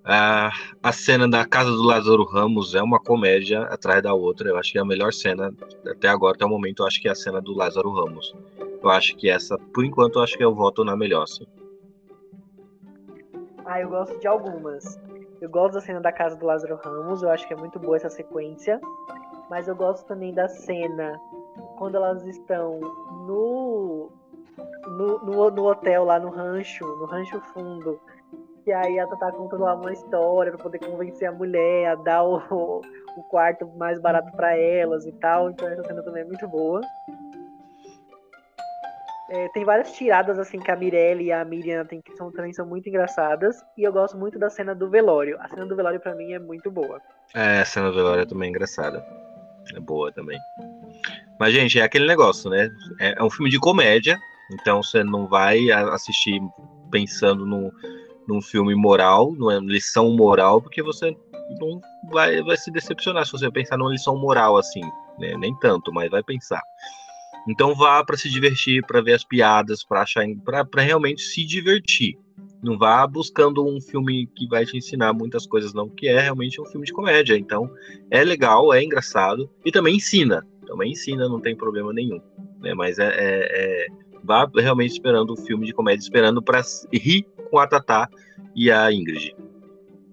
a, 0.04 0.52
a 0.84 0.92
cena 0.92 1.28
da 1.28 1.46
casa 1.46 1.72
do 1.72 1.84
Lázaro 1.84 2.24
Ramos 2.24 2.76
é 2.76 2.82
uma 2.82 3.00
comédia 3.00 3.62
atrás 3.64 4.04
da 4.04 4.14
outra. 4.14 4.50
Eu 4.50 4.58
acho 4.58 4.72
que 4.72 4.78
é 4.78 4.82
a 4.82 4.86
melhor 4.86 5.12
cena 5.12 5.52
até 5.88 6.08
agora, 6.08 6.36
até 6.36 6.46
o 6.46 6.50
momento, 6.50 6.84
eu 6.84 6.88
acho 6.88 7.02
que 7.02 7.08
é 7.08 7.12
a 7.12 7.16
cena 7.16 7.42
do 7.42 7.56
Lázaro 7.56 7.92
Ramos. 7.92 8.36
Eu 8.84 8.90
acho 8.90 9.16
que 9.16 9.30
essa, 9.30 9.58
por 9.74 9.84
enquanto, 9.84 10.20
eu 10.20 10.24
acho 10.24 10.38
que 10.38 10.44
eu 10.44 10.54
voto 10.54 10.84
na 10.84 10.96
melhor, 10.96 11.28
sim. 11.28 11.46
Ah, 13.66 13.82
eu 13.82 13.90
gosto 13.90 14.20
de 14.20 14.28
algumas. 14.28 15.00
Eu 15.42 15.50
gosto 15.50 15.74
da 15.74 15.82
cena 15.82 16.00
da 16.00 16.12
casa 16.12 16.36
do 16.36 16.46
Lázaro 16.46 16.76
Ramos, 16.76 17.24
eu 17.24 17.30
acho 17.30 17.48
que 17.48 17.54
é 17.54 17.58
muito 17.58 17.80
boa 17.80 17.98
essa 17.98 18.10
sequência. 18.10 18.80
Mas 19.50 19.68
eu 19.68 19.76
gosto 19.76 20.06
também 20.06 20.34
da 20.34 20.48
cena 20.48 21.20
quando 21.78 21.96
elas 21.96 22.26
estão 22.26 22.80
no, 22.80 24.12
no, 24.88 25.20
no, 25.20 25.52
no 25.52 25.66
hotel 25.66 26.06
lá 26.06 26.20
no 26.20 26.30
rancho, 26.30 26.86
no 26.86 27.06
rancho 27.06 27.40
fundo. 27.54 28.00
E 28.66 28.72
aí 28.72 28.98
ela 28.98 29.16
tá 29.18 29.32
contando 29.32 29.64
lá 29.64 29.76
uma 29.76 29.94
história 29.94 30.52
para 30.52 30.64
poder 30.64 30.80
convencer 30.80 31.28
a 31.28 31.32
mulher 31.32 31.90
a 31.90 31.96
dar 31.96 32.24
o, 32.24 32.82
o 33.16 33.24
quarto 33.30 33.68
mais 33.78 34.00
barato 34.00 34.32
para 34.36 34.58
elas 34.58 35.06
e 35.06 35.12
tal. 35.14 35.52
Então 35.52 35.68
essa 35.68 35.84
cena 35.84 36.02
também 36.02 36.24
é 36.24 36.26
muito 36.26 36.48
boa. 36.48 36.82
É, 39.30 39.48
tem 39.50 39.66
várias 39.66 39.92
tiradas 39.92 40.38
assim 40.38 40.60
que 40.60 40.70
a 40.70 40.76
Mirelle 40.76 41.26
e 41.26 41.32
a 41.32 41.44
Miriam 41.44 41.84
tem, 41.86 42.00
que 42.00 42.16
são, 42.16 42.32
também 42.32 42.54
são 42.54 42.66
muito 42.66 42.88
engraçadas. 42.90 43.64
E 43.78 43.84
eu 43.84 43.92
gosto 43.92 44.18
muito 44.18 44.40
da 44.40 44.50
cena 44.50 44.74
do 44.74 44.90
velório. 44.90 45.38
A 45.40 45.48
cena 45.48 45.66
do 45.66 45.76
velório 45.76 46.00
para 46.00 46.16
mim 46.16 46.34
é 46.34 46.40
muito 46.40 46.72
boa. 46.72 47.00
É, 47.36 47.62
a 47.62 47.66
cena 47.66 47.90
do 47.90 47.96
velório 47.96 48.26
também 48.26 48.48
é 48.48 48.50
engraçada. 48.50 49.06
É 49.74 49.80
boa 49.80 50.12
também. 50.12 50.38
Mas, 51.40 51.54
gente, 51.54 51.80
é 51.80 51.84
aquele 51.84 52.08
negócio, 52.08 52.50
né? 52.50 52.70
É, 53.00 53.16
é 53.18 53.24
um 53.24 53.30
filme 53.30 53.50
de 53.50 53.60
comédia. 53.60 54.18
Então 54.52 54.84
você 54.84 55.04
não 55.04 55.28
vai 55.28 55.72
assistir 55.72 56.40
pensando 56.92 57.46
no, 57.46 57.72
num 58.28 58.42
filme 58.42 58.76
moral, 58.76 59.34
numa 59.34 59.60
lição 59.60 60.16
moral, 60.16 60.62
porque 60.62 60.84
você 60.84 61.16
não 61.60 61.82
vai, 62.12 62.42
vai 62.44 62.58
se 62.58 62.72
decepcionar 62.72 63.26
se 63.26 63.32
você 63.32 63.50
pensar 63.52 63.78
numa 63.78 63.92
lição 63.92 64.18
moral 64.18 64.58
assim. 64.58 64.82
Né? 65.20 65.36
Nem 65.38 65.56
tanto, 65.60 65.92
mas 65.92 66.10
vai 66.12 66.24
pensar. 66.24 66.62
Então 67.48 67.76
vá 67.76 68.04
para 68.04 68.18
se 68.18 68.30
divertir, 68.30 68.84
para 68.86 69.02
ver 69.02 69.14
as 69.14 69.24
piadas, 69.24 69.84
para 69.84 70.02
achar, 70.02 70.26
para 70.44 70.82
realmente 70.82 71.22
se 71.22 71.46
divertir. 71.46 72.18
Não 72.66 72.80
vá 72.80 73.06
buscando 73.06 73.64
um 73.64 73.80
filme 73.80 74.26
que 74.36 74.48
vai 74.48 74.66
te 74.66 74.76
ensinar 74.76 75.14
muitas 75.14 75.46
coisas, 75.46 75.72
não, 75.72 75.88
que 75.88 76.08
é 76.08 76.20
realmente 76.20 76.60
um 76.60 76.66
filme 76.66 76.84
de 76.84 76.92
comédia. 76.92 77.38
Então 77.38 77.70
é 78.10 78.24
legal, 78.24 78.74
é 78.74 78.84
engraçado 78.84 79.48
e 79.64 79.72
também 79.72 79.98
ensina. 79.98 80.44
Também 80.66 80.92
ensina, 80.94 81.30
não 81.30 81.40
tem 81.40 81.56
problema 81.56 81.94
nenhum. 81.94 82.20
Né? 82.60 82.74
Mas 82.74 82.98
é, 82.98 83.06
é, 83.06 83.86
é 83.86 83.88
vá 84.24 84.50
realmente 84.56 84.94
esperando 84.94 85.34
um 85.34 85.38
filme 85.38 85.68
de 85.68 85.74
comédia, 85.74 86.02
esperando 86.02 86.42
para 86.42 86.62
rir 86.92 87.28
com 87.52 87.60
a 87.60 87.68
Tatá 87.68 88.10
e 88.56 88.72
a 88.72 88.92
Ingrid. 88.92 89.36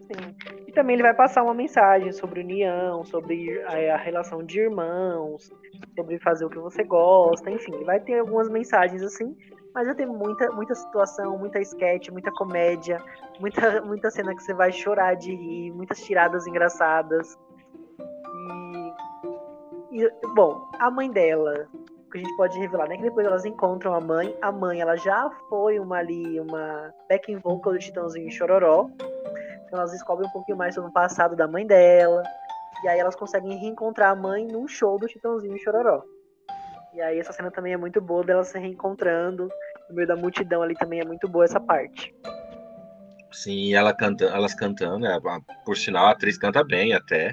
Sim. 0.00 0.34
E 0.68 0.72
também 0.72 0.94
ele 0.94 1.02
vai 1.02 1.14
passar 1.14 1.42
uma 1.42 1.54
mensagem 1.54 2.12
sobre 2.12 2.40
união, 2.40 3.02
sobre 3.04 3.62
a, 3.62 3.94
a 3.94 3.96
relação 3.96 4.44
de 4.44 4.60
irmãos, 4.60 5.50
sobre 5.96 6.18
fazer 6.18 6.44
o 6.44 6.50
que 6.50 6.58
você 6.58 6.84
gosta, 6.84 7.50
enfim, 7.50 7.82
vai 7.84 7.98
ter 7.98 8.18
algumas 8.18 8.50
mensagens 8.50 9.02
assim, 9.02 9.34
mas 9.74 9.86
vai 9.86 9.94
ter 9.94 10.06
muita, 10.06 10.50
muita 10.52 10.74
situação, 10.74 11.38
muita 11.38 11.60
sketch, 11.60 12.10
muita 12.10 12.30
comédia, 12.32 13.02
muita, 13.40 13.80
muita 13.82 14.10
cena 14.10 14.34
que 14.34 14.42
você 14.42 14.52
vai 14.52 14.70
chorar 14.72 15.14
de 15.14 15.34
rir, 15.34 15.72
muitas 15.72 16.00
tiradas 16.02 16.46
engraçadas. 16.46 17.38
E, 19.90 20.04
e 20.04 20.10
bom, 20.34 20.70
a 20.78 20.90
mãe 20.90 21.10
dela, 21.10 21.68
que 22.10 22.18
a 22.18 22.20
gente 22.20 22.36
pode 22.36 22.58
revelar, 22.58 22.88
né? 22.88 22.96
Que 22.96 23.02
depois 23.04 23.26
elas 23.26 23.44
encontram 23.44 23.94
a 23.94 24.00
mãe. 24.00 24.36
A 24.42 24.52
mãe, 24.52 24.80
ela 24.80 24.96
já 24.96 25.30
foi 25.48 25.78
uma 25.78 25.96
ali, 25.96 26.38
uma 26.38 26.92
backing 27.08 27.38
vocal 27.38 27.72
do 27.72 27.78
Titãozinho 27.78 28.30
Chororó. 28.30 28.90
Então 29.64 29.78
elas 29.78 29.92
descobrem 29.92 30.28
um 30.28 30.32
pouquinho 30.32 30.58
mais 30.58 30.74
sobre 30.74 30.90
o 30.90 30.92
passado 30.92 31.34
da 31.34 31.48
mãe 31.48 31.66
dela. 31.66 32.22
E 32.84 32.88
aí 32.88 32.98
elas 32.98 33.16
conseguem 33.16 33.58
reencontrar 33.58 34.10
a 34.10 34.16
mãe 34.16 34.46
num 34.46 34.68
show 34.68 34.98
do 34.98 35.08
Chitãozinho 35.08 35.58
Chororó. 35.58 36.02
E 36.94 37.00
aí 37.00 37.18
essa 37.18 37.32
cena 37.32 37.50
também 37.50 37.72
é 37.72 37.76
muito 37.76 38.00
boa 38.00 38.24
delas 38.24 38.48
se 38.48 38.58
reencontrando. 38.58 39.48
No 39.88 39.96
meio 39.96 40.08
da 40.08 40.16
multidão 40.16 40.62
ali 40.62 40.74
também 40.74 41.00
é 41.00 41.04
muito 41.04 41.28
boa 41.28 41.44
essa 41.44 41.60
parte. 41.60 42.14
Sim, 43.30 43.74
ela 43.74 43.94
canta, 43.94 44.26
elas 44.26 44.54
cantando, 44.54 45.06
é, 45.06 45.18
por 45.64 45.76
sinal, 45.76 46.06
a 46.06 46.10
atriz 46.10 46.36
canta 46.36 46.62
bem 46.62 46.92
até. 46.92 47.32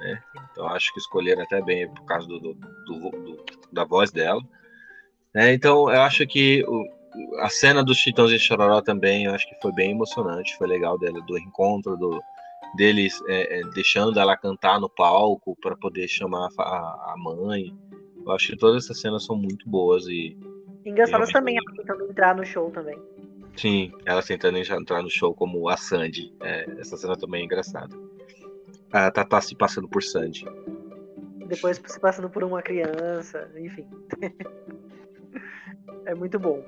Né? 0.00 0.22
Então 0.50 0.66
acho 0.68 0.92
que 0.94 1.00
escolheram 1.00 1.42
até 1.42 1.60
bem 1.60 1.92
por 1.92 2.04
causa 2.06 2.26
do, 2.26 2.40
do, 2.40 2.54
do, 2.54 3.10
do 3.10 3.44
da 3.70 3.84
voz 3.84 4.10
dela. 4.10 4.40
É, 5.34 5.52
então 5.52 5.90
eu 5.90 6.00
acho 6.02 6.26
que 6.26 6.64
o, 6.66 6.84
a 7.40 7.48
cena 7.48 7.84
dos 7.84 7.98
Chitãozinho 7.98 8.38
de 8.38 8.44
Chororó 8.44 8.80
também, 8.80 9.24
eu 9.24 9.34
acho 9.34 9.48
que 9.48 9.60
foi 9.60 9.72
bem 9.72 9.92
emocionante, 9.92 10.56
foi 10.56 10.66
legal 10.66 10.98
dele, 10.98 11.20
do 11.26 11.38
encontro, 11.38 11.96
do, 11.96 12.20
deles 12.74 13.20
é, 13.28 13.60
é, 13.60 13.62
deixando 13.74 14.18
ela 14.18 14.36
cantar 14.36 14.80
no 14.80 14.88
palco 14.88 15.56
para 15.60 15.76
poder 15.76 16.08
chamar 16.08 16.48
a, 16.58 16.62
a, 16.62 17.14
mãe. 17.16 17.76
Eu 18.24 18.32
acho 18.32 18.48
que 18.48 18.56
todas 18.56 18.84
essas 18.84 19.00
cenas 19.00 19.24
são 19.24 19.36
muito 19.36 19.68
boas 19.68 20.06
e. 20.06 20.36
Engraçadas 20.84 21.30
também, 21.30 21.56
ela 21.56 21.76
tentando 21.76 22.10
entrar 22.10 22.34
no 22.34 22.44
show 22.44 22.70
também. 22.70 22.98
Sim, 23.56 23.92
ela 24.06 24.22
tentando 24.22 24.58
entrar 24.58 25.02
no 25.02 25.10
show 25.10 25.34
como 25.34 25.68
a 25.68 25.76
Sandy. 25.76 26.32
É, 26.40 26.64
essa 26.78 26.96
cena 26.96 27.16
também 27.16 27.42
é 27.42 27.44
engraçada. 27.44 27.94
A 28.92 29.10
Tatá 29.10 29.40
se 29.40 29.54
passando 29.54 29.88
por 29.88 30.02
Sandy. 30.02 30.46
Depois 31.46 31.80
se 31.84 32.00
passando 32.00 32.30
por 32.30 32.44
uma 32.44 32.62
criança, 32.62 33.50
enfim. 33.56 33.86
é 36.06 36.14
muito 36.14 36.38
bom. 36.38 36.64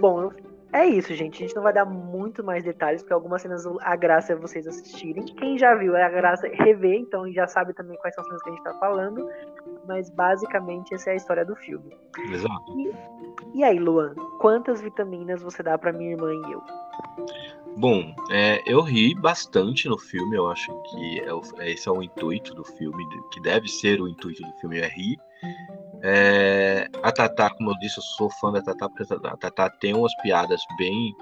Bom, 0.00 0.32
é 0.72 0.86
isso, 0.86 1.14
gente. 1.14 1.36
A 1.36 1.46
gente 1.46 1.54
não 1.54 1.62
vai 1.62 1.72
dar 1.72 1.84
muito 1.84 2.42
mais 2.42 2.64
detalhes, 2.64 3.02
porque 3.02 3.12
algumas 3.12 3.42
cenas 3.42 3.64
a 3.80 3.96
graça 3.96 4.32
é 4.32 4.36
vocês 4.36 4.66
assistirem. 4.66 5.24
Quem 5.24 5.58
já 5.58 5.74
viu 5.74 5.94
é 5.94 6.02
a 6.02 6.08
graça 6.08 6.48
rever, 6.48 6.98
então 6.98 7.30
já 7.30 7.46
sabe 7.46 7.74
também 7.74 7.96
quais 7.98 8.14
são 8.14 8.22
as 8.22 8.28
cenas 8.28 8.42
que 8.42 8.48
a 8.48 8.52
gente 8.52 8.64
tá 8.64 8.74
falando. 8.74 9.28
Mas 9.86 10.08
basicamente 10.10 10.94
essa 10.94 11.10
é 11.10 11.12
a 11.12 11.16
história 11.16 11.44
do 11.44 11.54
filme. 11.56 11.94
Exato. 12.30 12.78
E, 12.78 13.58
e 13.58 13.64
aí, 13.64 13.78
Luan, 13.78 14.14
quantas 14.40 14.80
vitaminas 14.80 15.42
você 15.42 15.62
dá 15.62 15.76
para 15.76 15.92
minha 15.92 16.12
irmã 16.12 16.32
e 16.32 16.52
eu? 16.52 16.62
Bom, 17.76 18.14
é, 18.30 18.62
eu 18.66 18.82
ri 18.82 19.14
bastante 19.14 19.88
no 19.88 19.98
filme, 19.98 20.36
eu 20.36 20.50
acho 20.50 20.70
que 20.90 21.20
é 21.20 21.32
o, 21.32 21.40
é, 21.58 21.70
esse 21.70 21.88
é 21.88 21.92
o 21.92 22.02
intuito 22.02 22.54
do 22.54 22.64
filme, 22.64 23.04
que 23.32 23.40
deve 23.40 23.66
ser 23.68 24.00
o 24.00 24.08
intuito 24.08 24.42
do 24.42 24.52
filme, 24.54 24.80
é 24.80 24.88
rir. 24.88 25.18
É, 26.04 26.88
a 27.00 27.12
Tatá, 27.12 27.48
como 27.50 27.70
eu 27.70 27.78
disse, 27.78 27.98
eu 27.98 28.02
sou 28.02 28.28
fã 28.28 28.50
da 28.50 28.60
Tatá, 28.60 28.88
porque 28.88 29.04
a 29.14 29.36
Tatá 29.36 29.70
tem 29.70 29.94
umas 29.94 30.14
piadas 30.16 30.60
bem 30.76 31.14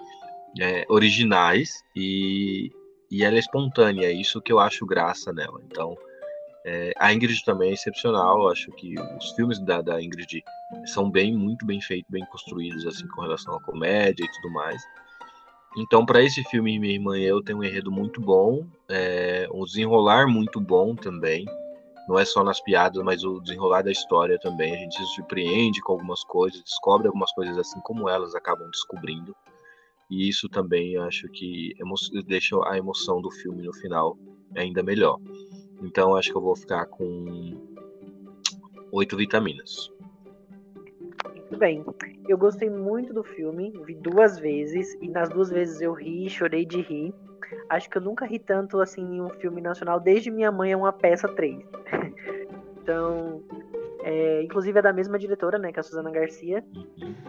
é, 0.58 0.86
originais 0.88 1.70
e, 1.94 2.70
e 3.10 3.22
ela 3.22 3.36
é 3.36 3.38
espontânea, 3.38 4.06
é 4.06 4.12
isso 4.12 4.40
que 4.40 4.50
eu 4.50 4.58
acho 4.58 4.86
graça 4.86 5.34
nela. 5.34 5.60
Então, 5.66 5.94
é, 6.64 6.92
a 6.98 7.12
Ingrid 7.12 7.44
também 7.44 7.70
é 7.70 7.74
excepcional, 7.74 8.38
eu 8.38 8.48
acho 8.48 8.72
que 8.72 8.94
os 9.18 9.30
filmes 9.32 9.58
da, 9.60 9.82
da 9.82 10.02
Ingrid 10.02 10.42
são 10.86 11.10
bem, 11.10 11.36
muito 11.36 11.66
bem 11.66 11.80
feitos, 11.82 12.10
bem 12.10 12.24
construídos, 12.26 12.86
assim, 12.86 13.06
com 13.08 13.20
relação 13.20 13.54
à 13.54 13.60
comédia 13.60 14.24
e 14.24 14.32
tudo 14.32 14.50
mais. 14.50 14.82
Então, 15.76 16.06
para 16.06 16.22
esse 16.22 16.42
filme, 16.44 16.78
Minha 16.78 16.94
Irmã 16.94 17.18
e 17.18 17.24
Eu 17.24 17.42
tem 17.42 17.54
um 17.54 17.62
enredo 17.62 17.92
muito 17.92 18.18
bom, 18.18 18.66
é, 18.88 19.46
um 19.52 19.62
desenrolar 19.64 20.26
muito 20.26 20.58
bom 20.58 20.96
também 20.96 21.44
não 22.10 22.18
é 22.18 22.24
só 22.24 22.42
nas 22.42 22.60
piadas, 22.60 23.00
mas 23.04 23.22
o 23.22 23.38
desenrolar 23.38 23.82
da 23.82 23.92
história 23.92 24.36
também. 24.40 24.74
A 24.74 24.78
gente 24.78 24.96
se 24.96 25.14
surpreende 25.14 25.80
com 25.80 25.92
algumas 25.92 26.24
coisas, 26.24 26.60
descobre 26.60 27.06
algumas 27.06 27.30
coisas 27.32 27.56
assim 27.56 27.78
como 27.82 28.08
elas 28.08 28.34
acabam 28.34 28.68
descobrindo. 28.68 29.32
E 30.10 30.28
isso 30.28 30.48
também 30.48 30.96
acho 30.96 31.28
que 31.28 31.72
deixa 32.26 32.56
a 32.68 32.76
emoção 32.76 33.22
do 33.22 33.30
filme 33.30 33.62
no 33.62 33.72
final 33.72 34.18
ainda 34.56 34.82
melhor. 34.82 35.20
Então 35.80 36.16
acho 36.16 36.32
que 36.32 36.36
eu 36.36 36.42
vou 36.42 36.56
ficar 36.56 36.86
com 36.86 37.56
oito 38.90 39.16
vitaminas. 39.16 39.88
Muito 41.28 41.58
bem. 41.58 41.84
Eu 42.28 42.38
gostei 42.38 42.70
muito 42.70 43.12
do 43.12 43.24
filme, 43.24 43.72
vi 43.84 43.94
duas 43.94 44.38
vezes, 44.38 44.94
e 45.00 45.08
nas 45.08 45.28
duas 45.28 45.50
vezes 45.50 45.80
eu 45.80 45.92
ri, 45.92 46.28
chorei 46.30 46.64
de 46.64 46.80
rir. 46.80 47.14
Acho 47.68 47.90
que 47.90 47.98
eu 47.98 48.02
nunca 48.02 48.24
ri 48.24 48.38
tanto 48.38 48.80
assim 48.80 49.02
em 49.02 49.20
um 49.20 49.30
filme 49.30 49.60
nacional 49.60 49.98
desde 49.98 50.30
Minha 50.30 50.52
Mãe 50.52 50.72
é 50.72 50.76
uma 50.76 50.92
Peça 50.92 51.28
3. 51.28 51.58
então, 52.82 53.42
é, 54.02 54.42
inclusive 54.42 54.78
é 54.78 54.82
da 54.82 54.92
mesma 54.92 55.18
diretora, 55.18 55.58
né, 55.58 55.72
que 55.72 55.78
é 55.78 55.80
a 55.80 55.82
Suzana 55.82 56.10
Garcia. 56.10 56.64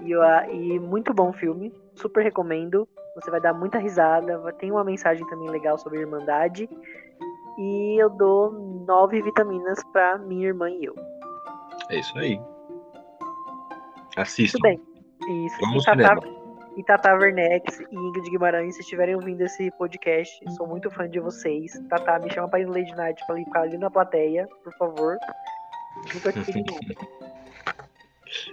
E, 0.04 0.12
eu, 0.12 0.22
e 0.52 0.80
muito 0.80 1.14
bom 1.14 1.34
filme, 1.34 1.74
super 1.96 2.24
recomendo. 2.24 2.88
Você 3.16 3.30
vai 3.30 3.42
dar 3.42 3.54
muita 3.54 3.78
risada, 3.78 4.40
tem 4.54 4.72
uma 4.72 4.84
mensagem 4.84 5.26
também 5.28 5.50
legal 5.50 5.78
sobre 5.78 6.00
irmandade. 6.00 6.70
E 7.58 8.02
eu 8.02 8.10
dou 8.10 8.52
nove 8.88 9.22
vitaminas 9.22 9.84
para 9.92 10.18
minha 10.18 10.48
irmã 10.48 10.70
e 10.70 10.86
eu. 10.86 10.96
É 11.90 12.00
isso 12.00 12.18
aí. 12.18 12.40
Assista. 14.18 14.58
Muito 14.62 14.82
bem. 14.82 15.46
Isso. 15.46 15.58
Vamos 15.62 15.84
e 15.84 15.86
Tata, 15.86 16.28
e 16.78 16.84
Tata 16.84 17.14
Werneck 17.14 17.84
e 17.92 17.96
Ingrid 17.96 18.30
Guimarães, 18.30 18.76
se 18.76 18.82
estiverem 18.82 19.16
ouvindo 19.16 19.42
esse 19.42 19.70
podcast, 19.72 20.40
sou 20.56 20.68
muito 20.68 20.90
fã 20.90 21.10
de 21.10 21.20
vocês. 21.20 21.74
Tata, 21.90 22.20
me 22.20 22.32
chama 22.32 22.48
para 22.48 22.62
ir 22.62 22.66
no 22.66 22.74
Lady 22.74 22.96
Night 22.96 23.22
para 23.26 23.36
ficar 23.36 23.62
ali 23.62 23.78
na 23.78 23.90
plateia, 23.90 24.48
por 24.64 24.74
favor. 24.78 25.18
Nunca 26.14 26.32
tive 26.32 26.64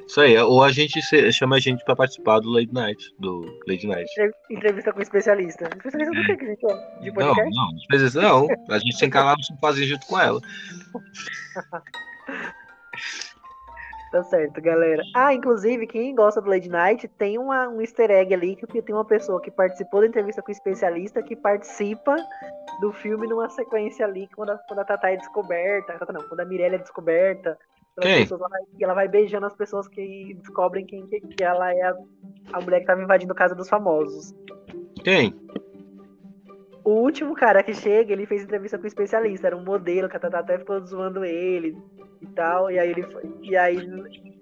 Isso 0.07 0.21
aí, 0.21 0.37
ou 0.37 0.65
a 0.65 0.73
gente 0.73 1.01
chama 1.33 1.57
a 1.57 1.61
gente 1.61 1.85
pra 1.85 1.95
participar 1.95 2.41
do 2.41 2.51
Late 2.51 2.75
Night, 2.75 3.15
do 3.21 3.43
Late 3.69 3.87
Night. 3.87 4.11
Entrevista 4.51 4.93
com 4.93 5.01
especialista. 5.01 5.71
Especialista 5.77 6.15
do 6.15 6.27
que 6.27 6.37
que 6.37 6.45
a 6.45 6.49
gente 6.49 6.67
é? 6.67 7.01
De 7.01 7.13
podcast? 7.13 7.55
Não, 7.55 7.71
não, 7.71 7.77
especialista 7.77 8.21
não. 8.21 8.49
A 8.71 8.79
gente 8.81 8.99
tem 8.99 9.09
que 9.09 9.17
lá 9.17 9.37
no 9.37 9.45
sofazinho 9.45 9.87
junto 9.87 10.05
com 10.07 10.19
ela. 10.19 10.41
Tá 14.11 14.25
certo, 14.25 14.61
galera. 14.63 15.03
Ah, 15.15 15.35
inclusive, 15.35 15.87
quem 15.87 16.15
gosta 16.15 16.41
do 16.41 16.49
Lady 16.49 16.69
Night, 16.69 17.07
tem 17.09 17.39
uma, 17.39 17.69
um 17.69 17.81
easter 17.81 18.11
egg 18.11 18.33
ali, 18.33 18.57
que 18.57 18.81
tem 18.81 18.95
uma 18.95 19.05
pessoa 19.05 19.41
que 19.41 19.51
participou 19.51 20.01
da 20.01 20.07
entrevista 20.07 20.41
com 20.41 20.49
o 20.49 20.53
especialista, 20.53 21.23
que 21.23 21.37
participa 21.37 22.17
do 22.81 22.91
filme 22.91 23.27
numa 23.27 23.51
sequência 23.51 24.07
ali, 24.07 24.27
quando 24.35 24.51
a, 24.51 24.59
quando 24.59 24.79
a 24.79 24.85
Tata 24.85 25.11
é 25.11 25.17
descoberta. 25.17 25.99
Não, 26.11 26.23
quando 26.23 26.41
a 26.41 26.45
Mirella 26.47 26.77
é 26.77 26.79
descoberta. 26.79 27.59
Quem? 28.01 28.21
Pessoas, 28.21 28.41
ela, 28.41 28.49
vai, 28.49 28.61
ela 28.81 28.95
vai 28.95 29.09
beijando 29.09 29.45
as 29.45 29.55
pessoas 29.55 29.87
que 29.89 30.35
descobrem 30.41 30.87
quem 30.87 31.07
que, 31.07 31.21
que 31.21 31.45
ela 31.45 31.75
é 31.75 31.83
a, 31.83 31.97
a 32.55 32.61
mulher 32.61 32.81
que 32.81 32.87
tava 32.87 33.03
invadindo 33.03 33.33
a 33.33 33.37
casa 33.37 33.55
dos 33.55 33.69
famosos. 33.69 34.35
Quem? 35.05 35.35
O 36.83 36.93
último 36.93 37.35
cara 37.35 37.63
que 37.63 37.75
chega, 37.75 38.13
ele 38.13 38.25
fez 38.25 38.45
entrevista 38.45 38.79
com 38.79 38.85
o 38.85 38.87
especialista, 38.87 39.49
era 39.49 39.57
um 39.57 39.65
modelo, 39.65 40.09
que 40.09 40.17
a 40.17 40.21
Tata 40.21 40.39
até 40.39 40.59
ficou 40.59 40.81
zoando 40.81 41.25
ele 41.25 41.77
e 42.21 42.27
tal, 42.27 42.71
e 42.71 42.79
aí 42.79 42.91
ele, 42.91 43.07
e 43.43 43.57
aí 43.57 43.77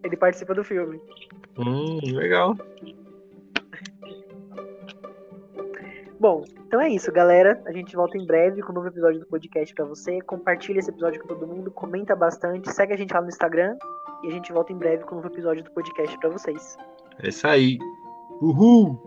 ele 0.03 0.17
participa 0.17 0.55
do 0.55 0.65
filme. 0.65 1.01
Hum, 1.59 1.99
legal. 2.15 2.57
Bom, 6.19 6.45
então 6.67 6.81
é 6.81 6.89
isso, 6.89 7.13
galera. 7.13 7.63
A 7.67 7.73
gente 7.73 7.95
volta 7.95 8.17
em 8.17 8.27
breve 8.27 8.63
com 8.63 8.73
um 8.73 8.75
novo 8.75 8.89
episódio 8.89 9.21
do 9.21 9.27
podcast 9.27 9.75
para 9.75 9.85
você. 9.85 10.21
Compartilha 10.23 10.79
esse 10.79 10.91
episódio 10.91 11.21
com 11.21 11.29
todo 11.29 11.47
mundo, 11.47 11.71
comenta 11.71 12.17
bastante, 12.17 12.73
segue 12.73 12.95
a 12.95 12.97
gente 12.97 13.13
lá 13.13 13.21
no 13.21 13.29
Instagram 13.29 13.77
e 14.23 14.29
a 14.29 14.31
gente 14.31 14.53
volta 14.53 14.73
em 14.73 14.77
breve 14.77 15.05
com 15.05 15.15
um 15.15 15.17
novo 15.17 15.29
episódio 15.29 15.63
do 15.63 15.71
podcast 15.71 16.19
para 16.19 16.31
vocês. 16.31 16.77
É 17.23 17.29
isso 17.29 17.47
aí. 17.47 17.79
Uhul! 18.41 18.99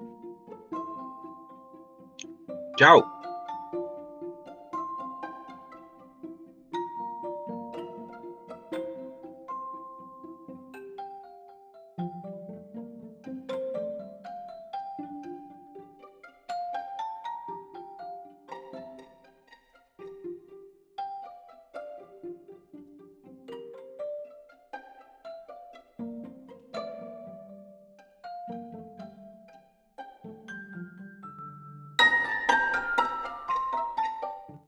Tchau! 2.77 3.03